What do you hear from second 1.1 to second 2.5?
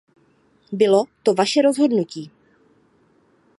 to vaše rozhodnutí!